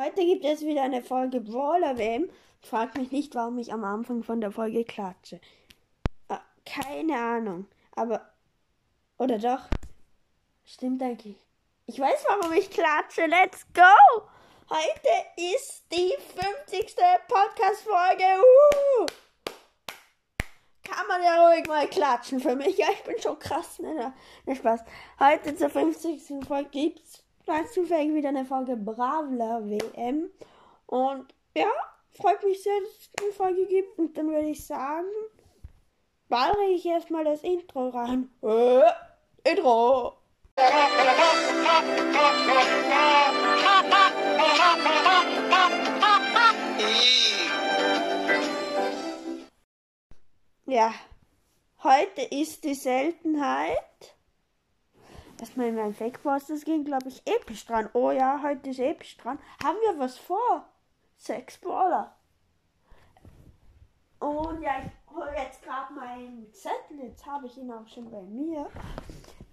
[0.00, 2.30] Heute gibt es wieder eine Folge Brawler WM.
[2.60, 5.40] Fragt mich nicht, warum ich am Anfang von der Folge klatsche.
[6.28, 7.66] Ah, keine Ahnung.
[7.96, 8.32] Aber.
[9.18, 9.62] Oder doch?
[10.64, 11.34] Stimmt eigentlich.
[11.86, 13.26] Ich weiß, warum ich klatsche.
[13.26, 14.22] Let's go!
[14.70, 16.14] Heute ist die
[16.68, 16.94] 50.
[17.26, 18.40] Podcast-Folge.
[18.40, 19.06] Uh!
[20.84, 22.78] Kann man ja ruhig mal klatschen für mich.
[22.78, 23.80] Ja, ich bin schon krass.
[23.80, 24.14] Ne,
[24.46, 24.84] ne Spaß.
[25.18, 26.46] Heute zur 50.
[26.46, 30.30] Folge gibt's ganz zufällig wieder eine Folge Bravler WM.
[30.86, 31.70] Und ja,
[32.10, 33.98] freut mich sehr, dass es eine Folge gibt.
[33.98, 35.08] Und dann würde ich sagen,
[36.28, 38.30] ballere ich erstmal das Intro rein.
[38.42, 38.82] Äh,
[39.50, 40.12] Intro!
[50.66, 50.92] Ja,
[51.82, 54.17] heute ist die Seltenheit
[55.40, 57.88] erstmal in meinem Fake-Post, das ging, glaube ich, episch dran.
[57.92, 59.38] Oh ja, heute ist episch dran.
[59.62, 60.64] Haben wir was vor?
[61.16, 62.14] Sechs Brawler.
[64.20, 67.00] Und ja, ich hole jetzt gerade meinen Zettel.
[67.04, 68.68] Jetzt habe ich ihn auch schon bei mir.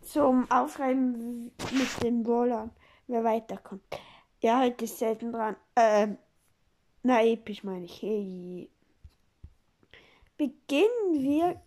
[0.02, 2.72] Zum Aufschreiben mit den Brawlern,
[3.08, 3.84] wer weiterkommt.
[4.42, 5.56] Ja, heute ist selten dran.
[5.76, 6.18] Ähm,
[7.04, 8.02] na, episch meine ich.
[8.02, 8.70] Hey.
[10.38, 11.62] Beginnen wir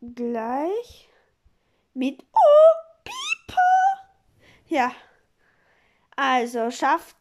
[0.00, 1.08] gleich
[1.94, 2.89] mit Oh!
[4.70, 4.94] Ja.
[6.16, 7.16] Also schafft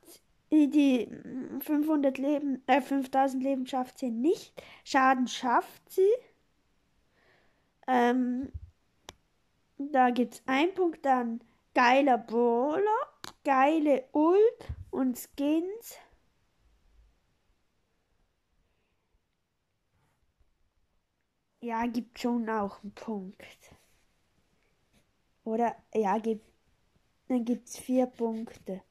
[0.51, 1.07] die
[1.61, 4.53] 500 Leben, äh, 5000 Leben schafft sie nicht.
[4.83, 6.09] Schaden schafft sie.
[7.87, 8.51] Ähm,
[9.79, 11.41] da gibt's einen Punkt dann
[11.73, 12.83] geiler Brawler,
[13.43, 15.97] geile Ult und Skins.
[21.61, 23.71] Ja, gibt schon auch einen Punkt.
[25.43, 26.45] Oder ja, gibt
[27.29, 28.81] dann gibt es vier Punkte.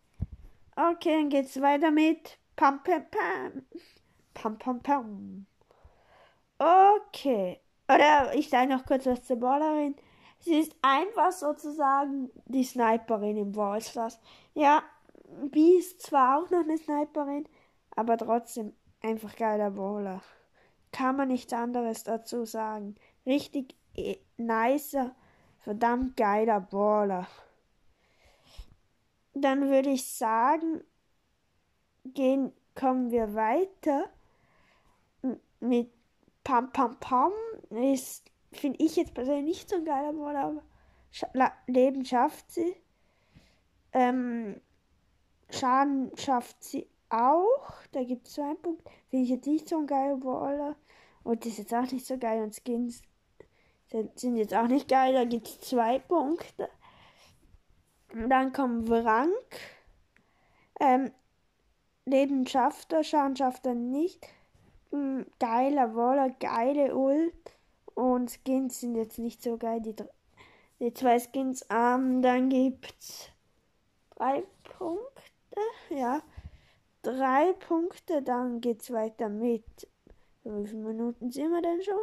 [0.76, 3.66] Okay, dann geht's weiter mit Pam Pam Pam.
[4.32, 5.46] Pam Pam Pam.
[6.58, 7.60] Okay.
[7.88, 9.96] Oder ich sage noch kurz was zur Ballerin.
[10.38, 14.20] Sie ist einfach sozusagen die Sniperin im Wallstars.
[14.54, 14.84] Ja,
[15.50, 17.48] B ist zwar auch noch eine Sniperin,
[17.96, 20.22] aber trotzdem einfach geiler Baller.
[20.92, 22.94] Kann man nichts anderes dazu sagen.
[23.26, 25.16] Richtig eh, nicer,
[25.58, 27.26] verdammt geiler Baller
[29.42, 30.82] dann würde ich sagen,
[32.04, 34.08] gehen, kommen wir weiter
[35.60, 35.90] mit
[36.44, 37.32] Pam Pam Pam.
[37.70, 40.62] Ist, finde ich jetzt persönlich nicht so ein geiler Wort, aber
[41.66, 42.76] Leben schafft sie.
[43.92, 44.60] Ähm,
[45.50, 47.72] Schaden schafft sie auch.
[47.92, 48.82] Da gibt es so einen Punkt.
[49.10, 50.76] Finde ich jetzt nicht so ein geiler Baller.
[51.24, 52.42] Und das ist jetzt auch nicht so geil.
[52.42, 53.02] Und Skins
[54.14, 55.14] sind jetzt auch nicht geil.
[55.14, 56.68] Da gibt es zwei Punkte.
[58.12, 59.32] Dann kommt Wrank.
[60.80, 61.12] Ähm,
[62.06, 64.26] Leben schafft er, Schaden schafft er nicht.
[64.90, 67.34] Mhm, geiler Waller, geile Ult.
[67.94, 69.80] Und Skins sind jetzt nicht so geil.
[69.80, 69.94] Die,
[70.80, 71.66] die zwei Skins.
[71.70, 73.30] Ähm, dann gibt's
[74.16, 75.60] drei Punkte.
[75.90, 76.22] Ja.
[77.02, 78.22] Drei Punkte.
[78.22, 79.88] Dann geht's weiter mit.
[80.44, 81.94] Wie viele Minuten sind wir denn schon?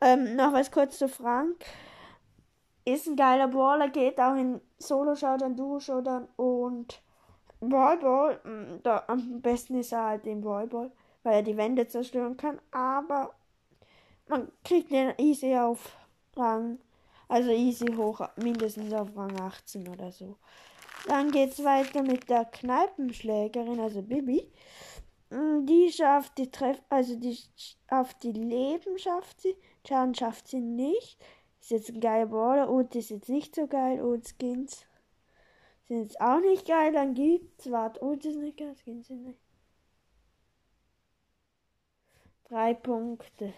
[0.00, 1.64] Ähm, noch was kurz zu Frank
[2.94, 7.02] ist ein geiler Brawler, geht auch in Solo-Showdown, Duo-Showdown und
[7.60, 8.40] Ballball.
[8.44, 10.90] Mm, da, am besten ist er halt im Ballball,
[11.22, 13.34] weil er die Wände zerstören kann, aber
[14.28, 15.96] man kriegt den easy auf
[16.36, 16.78] Rang,
[17.28, 20.36] also easy hoch, mindestens auf Rang 18 oder so.
[21.06, 24.50] Dann geht's weiter mit der Kneipenschlägerin, also Bibi.
[25.30, 27.36] Mm, die schafft die Treff, also die
[27.88, 29.56] auf die Leben schafft sie,
[29.86, 31.18] Schaden schafft sie nicht.
[31.68, 34.86] Ist jetzt ein geiler Brawler und ist jetzt nicht so geil und Skins
[35.86, 36.94] sind jetzt auch nicht geil.
[36.94, 39.38] Dann gibt's, warte, und ist nicht geil, Skins sind nicht.
[42.44, 43.52] Drei Punkte.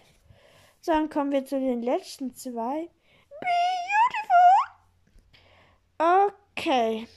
[0.81, 2.89] So, dann kommen wir zu den letzten zwei.
[5.97, 6.33] Beautiful!
[6.51, 7.07] Okay.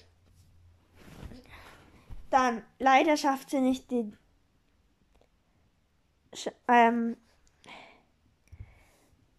[2.31, 4.13] Dann, leider schafft sie nicht die
[6.69, 7.17] ähm,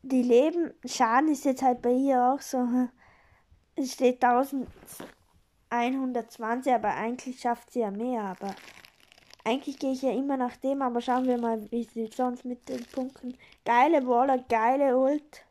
[0.05, 2.67] die Leben, Schaden ist jetzt halt bei ihr auch so,
[3.75, 8.53] es steht 1120, aber eigentlich schafft sie ja mehr, aber
[9.43, 12.69] eigentlich gehe ich ja immer nach dem, aber schauen wir mal, wie sie sonst mit
[12.69, 13.35] den Punkten.
[13.65, 15.43] Geile Waller, geile Ult,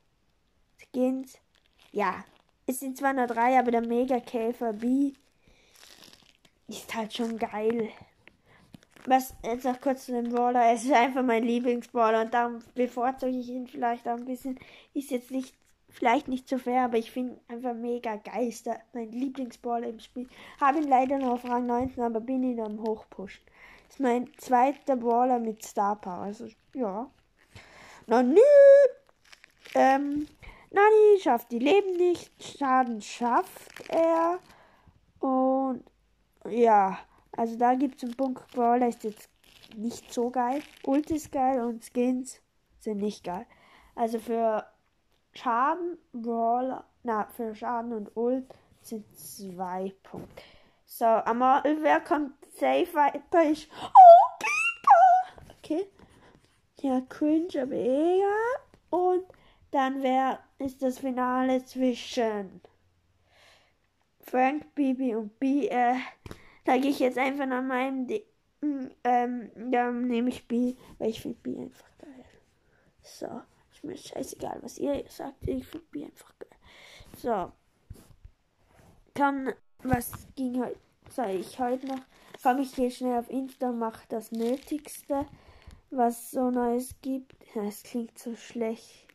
[0.79, 1.37] Skins,
[1.91, 2.25] ja,
[2.67, 5.13] es sind zwar nur drei, aber der Mega-Käfer B
[6.69, 7.91] ist halt schon geil
[9.07, 10.73] was jetzt noch kurz zu dem Brawler.
[10.73, 14.59] Es ist einfach mein Lieblingsbrawler und darum bevorzuge ich ihn vielleicht auch ein bisschen.
[14.95, 15.55] Ist jetzt nicht
[15.95, 18.49] vielleicht nicht so fair, aber ich finde einfach mega geil.
[18.49, 20.29] Ist der, mein Lieblingsballer im Spiel.
[20.61, 23.45] Habe ihn leider noch auf Rang 19, aber bin ihn am Hochpushen.
[23.89, 26.25] Ist mein zweiter Baller mit Star Power.
[26.25, 27.09] Also, ja.
[28.07, 28.41] Nani!
[29.75, 30.27] Ähm,
[30.71, 32.33] Nani schafft die Leben nicht.
[32.43, 34.41] Schaden schafft er.
[35.21, 35.85] Und,
[36.49, 36.99] ja.
[37.37, 38.47] Also, da gibt es einen Punkt.
[38.53, 39.29] Brawler ist jetzt
[39.77, 40.63] nicht so geil.
[40.85, 42.41] Ult ist geil und Skins
[42.79, 43.47] sind nicht geil.
[43.95, 44.65] Also, für
[45.33, 48.47] Schaden, Brawler, na, für Schaden und Ult
[48.83, 50.43] sind zwei Punkte.
[50.85, 53.51] So, einmal, wer kommt safe weiter?
[53.51, 53.69] Ich.
[53.83, 55.59] Oh, Pieper!
[55.59, 55.87] Okay.
[56.81, 58.65] Ja, cringe, aber egal.
[58.91, 59.25] Und
[59.71, 62.61] dann wer ist das Finale zwischen
[64.21, 65.67] Frank, Bibi und B.
[65.67, 65.97] Äh,
[66.65, 68.07] da gehe ich jetzt einfach nach meinem.
[68.07, 68.25] D
[69.05, 72.25] ähm, dann nehme ich B, weil ich finde B einfach geil.
[73.03, 73.43] So
[73.85, 75.47] mir scheißegal, was ihr sagt.
[75.47, 76.59] Ich finde mich einfach geil.
[77.17, 77.53] So.
[79.15, 79.53] Kann,
[79.83, 80.79] was ging heute,
[81.11, 82.01] sage ich heute noch?
[82.43, 85.27] Komm, ich gehe schnell auf Insta, mach das Nötigste,
[85.91, 87.37] was so Neues gibt.
[87.55, 89.07] Das klingt so schlecht.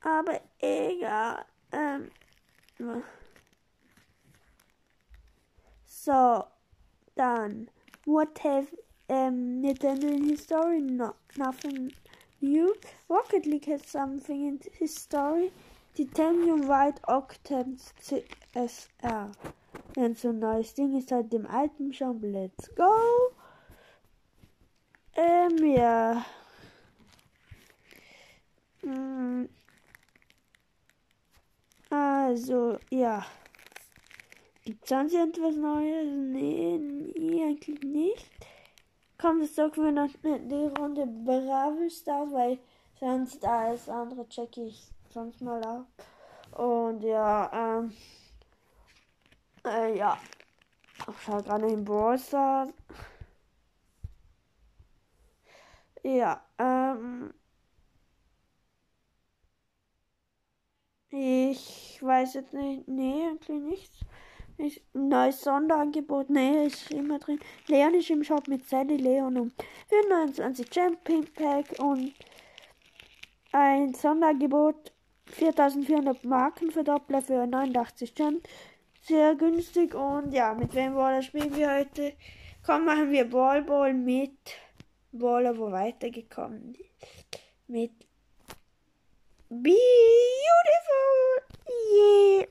[0.00, 1.44] Aber egal.
[1.70, 2.10] Ähm,
[5.86, 6.44] so,
[7.16, 7.70] dann.
[8.04, 8.68] What have
[9.08, 11.92] um, Nintendo in his story, no, nothing
[12.40, 12.74] new.
[13.08, 15.50] Rocket League has something in his story.
[15.94, 19.32] Titanium White Octans CSR.
[19.94, 22.20] Wenn so ein neues Ding ist halt dem alten schon.
[22.20, 22.92] Let's go.
[25.16, 26.24] Ähm, ja.
[28.82, 29.48] Hm.
[31.90, 33.24] Also, ja.
[34.62, 36.08] Gibt es sonst etwas Neues?
[36.14, 38.30] Nee, nee, eigentlich nicht.
[39.16, 42.58] Komm, das sagen wir noch die Runde Bravel Stars, weil
[43.00, 45.86] sonst alles andere checke ich sonst mal ab.
[46.52, 47.92] Und ja, ähm,
[49.64, 50.18] äh, ja.
[51.08, 52.70] Ich schaue gerade in Brawl Stars.
[56.02, 57.32] Ja, ähm.
[61.10, 62.86] Ich weiß jetzt nicht.
[62.86, 64.00] Nee, eigentlich nichts.
[64.58, 66.28] Ich, neues Sonderangebot.
[66.30, 67.38] Nee, ist immer drin.
[67.68, 69.52] Leon ist im Shop mit Sally Leon um
[69.90, 72.12] 29 Champion Pack und
[73.52, 74.92] ein Sonderangebot
[75.26, 78.42] 4400 Marken Verdoppler für 89 Gem.
[79.02, 82.14] Sehr günstig und ja, mit wem Baller spielen wir heute?
[82.66, 84.36] Komm, machen wir Ball Ball mit
[85.12, 87.40] Baller, wo weitergekommen ist.
[87.68, 88.07] Mit
[89.50, 89.74] Beautiful!
[91.66, 92.46] Yeah!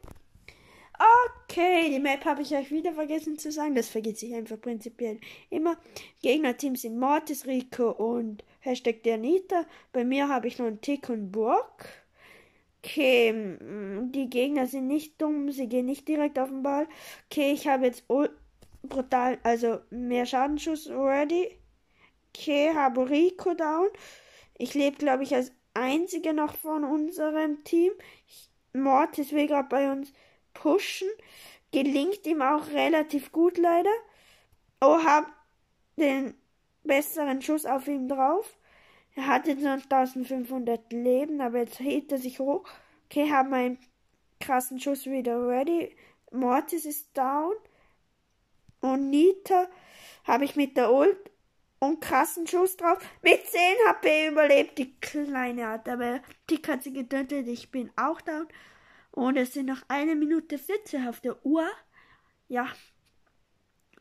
[1.43, 3.75] Okay, die Map habe ich euch wieder vergessen zu sagen.
[3.75, 5.19] Das vergisst sich einfach prinzipiell
[5.51, 5.77] immer.
[6.23, 9.65] Gegnerteams sind Mortis, Rico und Hashtag der Nita.
[9.93, 11.87] Bei mir habe ich noch einen Tick und Burg.
[12.83, 16.87] Okay, mm, die Gegner sind nicht dumm, sie gehen nicht direkt auf den Ball.
[17.29, 18.05] Okay, ich habe jetzt
[18.81, 21.59] brutal, also mehr Schadenschuss ready.
[22.35, 23.87] Okay, habe Rico down.
[24.57, 27.93] Ich lebe, glaube ich, als einziger noch von unserem Team.
[28.73, 30.11] Mortis will gerade bei uns
[30.53, 31.07] pushen.
[31.71, 33.93] Gelingt ihm auch relativ gut leider.
[34.81, 35.25] Oh, hab
[35.97, 36.33] den
[36.83, 38.57] besseren Schuss auf ihm drauf.
[39.15, 42.67] Er hat jetzt noch 1500 Leben, aber jetzt hebt er sich hoch.
[43.05, 43.79] Okay, haben einen
[44.39, 45.95] krassen Schuss wieder ready.
[46.31, 47.53] Mortis ist down.
[48.81, 49.67] Und Nita
[50.23, 51.31] habe ich mit der Ult
[51.79, 52.97] und krassen Schuss drauf.
[53.21, 54.77] Mit 10 HP überlebt.
[54.77, 57.47] Die kleine hat aber Tick hat sie getötet.
[57.47, 58.47] Ich bin auch down.
[59.11, 61.67] Und es sind noch eine Minute 14 auf der Uhr.
[62.47, 62.67] Ja.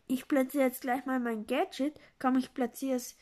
[0.06, 1.98] Ich platziere jetzt gleich mal mein Gadget.
[2.18, 3.16] Komm, ich platziere es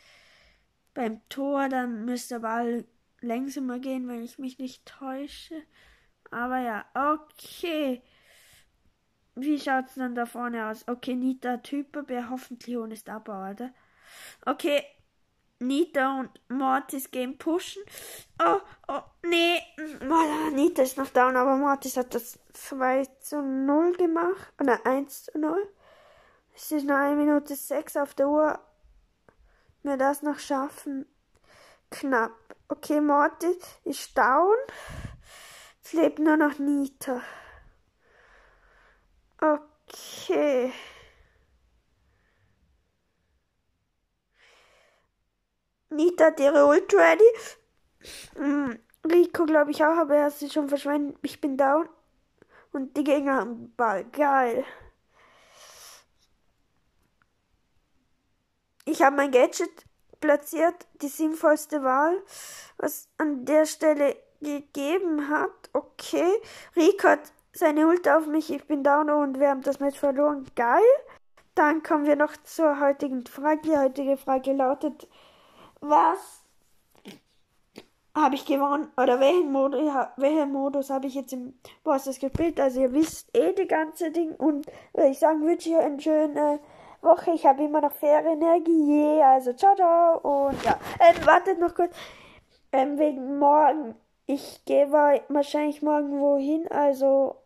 [0.92, 1.68] beim Tor.
[1.68, 2.84] Dann müsste der Ball
[3.20, 5.62] langsamer gehen, wenn ich mich nicht täusche.
[6.30, 8.02] Aber ja, okay.
[9.37, 10.87] Wie schaut es dann da vorne aus?
[10.87, 13.75] Okay, Nita Type, wer hoffentlich ohne Starbau, oder?
[14.44, 14.84] Okay,
[15.58, 17.82] Nita und Mortis gehen pushen.
[18.42, 19.61] Oh, oh, nee.
[20.52, 24.52] Nita ist noch down, aber Mortis hat das 2 zu 0 gemacht.
[24.61, 25.68] Oder 1 zu 0.
[26.54, 28.61] Es ist noch 1 Minute 6 auf der Uhr.
[29.82, 31.06] Wir das noch schaffen.
[31.90, 32.32] Knapp.
[32.68, 34.56] Okay, Mortis ist down.
[35.82, 37.20] Es lebt nur noch Nita.
[39.40, 40.73] Okay.
[45.95, 47.25] Nita ihre Ult ready.
[48.39, 48.73] Mm,
[49.11, 51.17] Rico glaube ich auch, aber er ist schon verschwendet.
[51.23, 51.89] Ich bin down.
[52.73, 54.05] Und die Gegner haben Ball.
[54.05, 54.65] Geil.
[58.85, 59.71] Ich habe mein Gadget
[60.21, 62.23] platziert, die sinnvollste Wahl,
[62.77, 65.71] was an der Stelle gegeben hat.
[65.73, 66.31] Okay,
[66.77, 70.47] Rico hat seine Ult auf mich, ich bin down und wir haben das Match verloren.
[70.57, 70.83] Geil.
[71.55, 73.61] Dann kommen wir noch zur heutigen Frage.
[73.63, 75.09] Die heutige Frage lautet,
[75.88, 76.45] was
[78.14, 82.61] habe ich gewonnen oder welchen Modus, welchen Modus habe ich jetzt im Bosses gespielt?
[82.61, 86.61] Also ihr wisst eh die ganze Ding und ich sagen, wünsche euch eine schöne
[87.00, 87.33] Woche.
[87.33, 89.21] Ich habe immer noch faire Energie.
[89.23, 90.19] Also ciao, ciao.
[90.19, 91.95] Und ja, ähm, wartet noch kurz.
[92.73, 93.95] Ähm, wegen morgen.
[94.26, 96.67] Ich gehe wahrscheinlich morgen wohin.
[96.69, 97.37] Also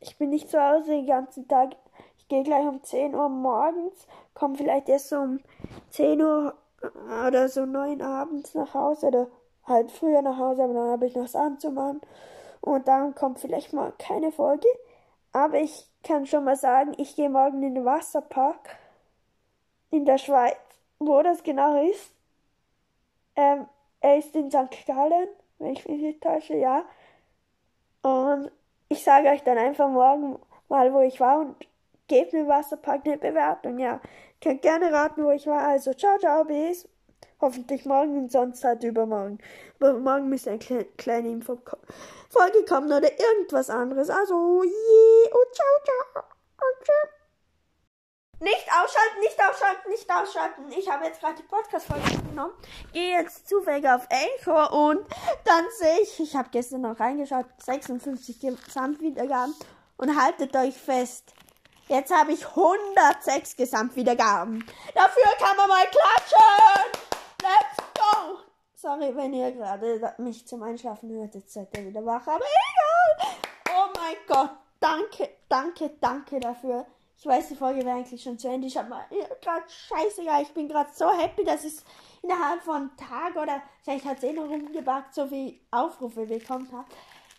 [0.00, 1.74] ich bin nicht zu Hause den ganzen Tag.
[2.18, 4.06] Ich gehe gleich um 10 Uhr morgens.
[4.34, 5.40] Komme vielleicht erst um
[5.90, 6.54] 10 Uhr
[7.28, 9.06] oder so 9 abends nach Hause.
[9.06, 9.28] Oder
[9.64, 10.64] halt früher nach Hause.
[10.64, 12.00] Aber dann habe ich noch was anzumachen.
[12.60, 14.68] Und dann kommt vielleicht mal keine Folge.
[15.32, 18.76] Aber ich kann schon mal sagen, ich gehe morgen in den Wasserpark
[19.90, 20.56] in der Schweiz.
[20.98, 22.10] Wo das genau ist?
[23.36, 23.66] Ähm,
[24.00, 24.86] er ist in St.
[24.86, 25.28] Gallen,
[25.58, 26.84] wenn ich mich nicht täusche, ja.
[28.02, 28.50] Und
[28.88, 30.38] ich sage euch dann einfach morgen
[30.68, 31.56] mal, wo ich war und
[32.08, 33.78] gebe dem Wasserpark eine Bewertung.
[33.78, 34.00] Ja,
[34.40, 35.66] könnt gerne raten, wo ich war.
[35.66, 36.88] Also, ciao, ciao, bis.
[37.40, 39.38] Hoffentlich morgen und sonst halt übermorgen.
[39.78, 41.58] Aber morgen müsste eine kleine, Info
[42.30, 44.08] Folge kommen oder irgendwas anderes.
[44.10, 46.24] Also, je und ciao, ciao.
[46.24, 47.16] Und tschüss.
[48.38, 50.70] Nicht ausschalten, nicht ausschalten, nicht ausschalten.
[50.78, 52.52] Ich habe jetzt gerade die Podcast-Folge genommen.
[52.92, 55.06] Gehe jetzt zufällig auf Anchor und
[55.44, 59.54] dann sehe ich, ich habe gestern noch reingeschaut, 56 Gesamtwiedergaben.
[59.96, 61.32] Und haltet euch fest,
[61.88, 64.64] jetzt habe ich 106 Gesamtwiedergaben.
[64.94, 67.00] Dafür kann man mal klatschen.
[67.42, 68.38] Let's go!
[68.74, 73.28] Sorry, wenn ihr gerade mich zum Einschlafen hört, jetzt seid ihr wieder wach, aber egal!
[73.70, 74.50] Oh mein Gott,
[74.80, 76.86] danke, danke, danke dafür.
[77.18, 78.66] Ich weiß, die Folge wäre eigentlich schon zu Ende.
[78.66, 79.06] Ich habe mal
[79.40, 81.82] gerade scheißegal, ich bin gerade so happy, dass es
[82.22, 86.86] innerhalb von Tag oder vielleicht hat es eh noch rumgebackt, so viele Aufrufe bekommen habe.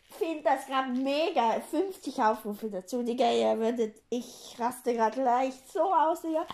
[0.09, 1.59] Finde das gerade mega.
[1.59, 6.45] 50 Aufrufe dazu, Digga, ihr würdet, ich raste gerade leicht so aus, Digga.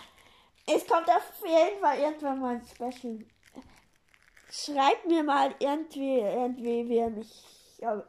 [0.66, 3.18] Es kommt auf jeden Fall irgendwann mal ein Special
[4.54, 7.44] schreibt mir mal irgendwie, irgendwie, wie ihr mich,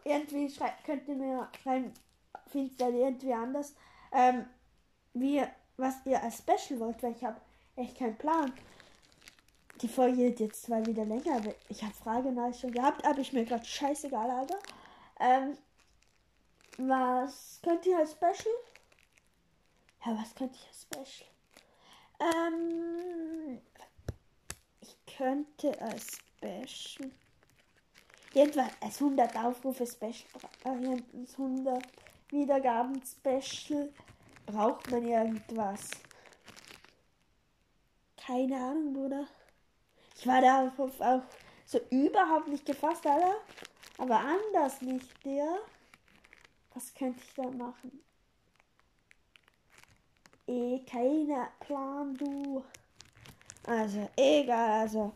[0.04, 1.92] irgendwie schreibt, könnt ihr mir schreiben,
[2.48, 3.74] findet ihr irgendwie anders,
[4.12, 4.46] ähm,
[5.14, 5.44] wie,
[5.78, 7.42] was ihr als Special wollt, weil ich habe
[7.76, 8.54] echt keinen Plan.
[9.82, 13.34] Die Folge geht jetzt zwar wieder länger, aber ich habe Fragen schon gehabt, aber ich
[13.34, 14.60] mir gerade scheißegal, Alter.
[15.20, 15.58] Ähm,
[16.78, 18.54] was könnt ihr als Special?
[20.06, 21.30] Ja, was könnt ihr als Special?
[22.20, 23.62] Ähm,
[24.82, 27.12] ich könnte als Special.
[28.34, 30.26] Irgendwann als 100 Aufrufe Special,
[30.66, 31.02] äh,
[31.38, 31.84] 100
[32.30, 33.94] Wiedergaben Special
[34.46, 35.92] braucht man irgendwas.
[38.18, 39.28] Keine Ahnung, Bruder.
[40.18, 41.22] Ich war da auch
[41.66, 43.36] so überhaupt nicht gefasst, Alter.
[43.98, 45.60] Aber anders nicht, der.
[46.74, 48.04] Was könnte ich da machen?
[50.48, 52.64] Eh, keiner Plan, du.
[53.66, 55.14] Also, egal, also.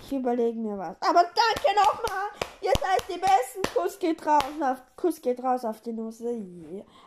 [0.00, 0.96] Ich überlege mir was.
[1.00, 2.28] Aber danke nochmal.
[2.60, 3.62] Ihr seid die Besten.
[3.74, 6.22] Kuss geht raus auf, Kuss geht raus auf die Nuss.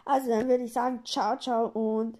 [0.06, 2.18] Also dann würde ich sagen, ciao, ciao und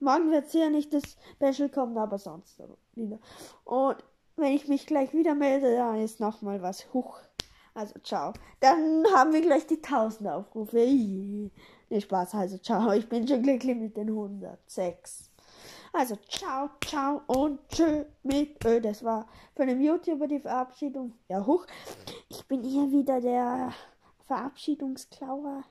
[0.00, 2.60] morgen wird hier nicht das Special kommen, aber sonst
[2.94, 3.18] wieder.
[3.64, 3.96] Und
[4.36, 6.92] wenn ich mich gleich wieder melde, dann ist nochmal was.
[6.92, 7.18] Huch.
[7.76, 8.32] Also ciao.
[8.60, 10.78] Dann haben wir gleich die 1000 Aufrufe.
[10.78, 11.50] Nee,
[12.00, 12.34] Spaß.
[12.34, 12.90] Also ciao.
[12.92, 15.30] Ich bin schon glücklich mit den 106.
[15.92, 18.80] Also ciao, ciao und tschö mit Ö.
[18.80, 21.12] Das war von dem YouTuber die Verabschiedung.
[21.28, 21.66] Ja, hoch.
[22.28, 23.72] Ich bin hier wieder der
[24.26, 25.64] Verabschiedungsklauer,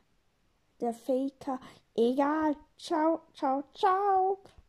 [0.81, 1.59] der Faker.
[1.95, 2.55] Egal.
[2.77, 4.39] Ciao, ciao, ciao.